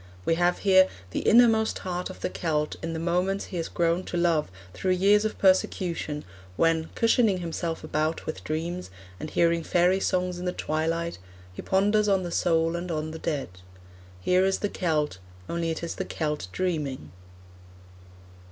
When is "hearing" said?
9.29-9.61